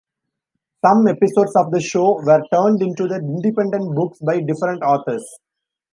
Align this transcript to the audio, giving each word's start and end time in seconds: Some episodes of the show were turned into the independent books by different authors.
Some 0.83 1.05
episodes 1.07 1.55
of 1.55 1.69
the 1.69 1.79
show 1.79 2.23
were 2.25 2.41
turned 2.51 2.81
into 2.81 3.07
the 3.07 3.17
independent 3.17 3.93
books 3.93 4.17
by 4.17 4.41
different 4.41 4.81
authors. 4.81 5.23